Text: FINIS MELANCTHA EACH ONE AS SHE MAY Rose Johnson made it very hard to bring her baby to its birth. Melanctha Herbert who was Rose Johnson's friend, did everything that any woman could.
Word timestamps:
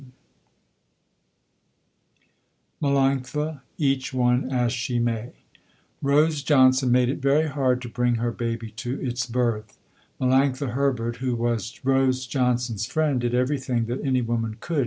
FINIS 2.79 2.81
MELANCTHA 2.81 3.61
EACH 3.77 4.11
ONE 4.15 4.49
AS 4.49 4.73
SHE 4.73 4.97
MAY 4.97 5.33
Rose 6.01 6.41
Johnson 6.41 6.91
made 6.91 7.07
it 7.07 7.19
very 7.21 7.47
hard 7.47 7.83
to 7.83 7.87
bring 7.87 8.15
her 8.15 8.31
baby 8.31 8.71
to 8.71 8.99
its 8.99 9.27
birth. 9.27 9.77
Melanctha 10.19 10.71
Herbert 10.71 11.17
who 11.17 11.35
was 11.35 11.79
Rose 11.85 12.25
Johnson's 12.25 12.87
friend, 12.87 13.21
did 13.21 13.35
everything 13.35 13.85
that 13.85 14.03
any 14.03 14.23
woman 14.23 14.57
could. 14.59 14.79